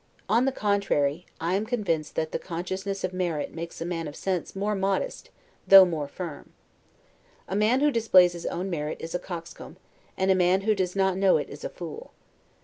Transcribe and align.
On 0.27 0.45
the 0.45 0.51
contrary, 0.51 1.27
I 1.39 1.53
am 1.53 1.63
convinced 1.63 2.15
that 2.15 2.31
the 2.31 2.39
consciousness 2.39 3.03
of 3.03 3.13
merit 3.13 3.53
makes 3.53 3.79
a 3.81 3.85
man 3.85 4.07
of 4.07 4.15
sense 4.15 4.55
more 4.55 4.73
modest, 4.73 5.29
though 5.67 5.85
more 5.85 6.07
firm. 6.07 6.53
A 7.47 7.55
man 7.55 7.81
who 7.81 7.91
displays 7.91 8.33
his 8.33 8.47
own 8.47 8.67
merit 8.67 8.97
is 8.99 9.13
a 9.13 9.19
coxcomb, 9.19 9.77
and 10.17 10.31
a 10.31 10.35
man 10.35 10.61
who 10.61 10.73
does 10.73 10.95
not 10.95 11.17
know 11.17 11.37
it 11.37 11.51
is 11.51 11.63
a 11.63 11.69
fool. 11.69 12.13